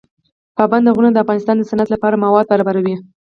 [0.57, 2.95] پابندی غرونه د افغانستان د صنعت لپاره مواد برابروي.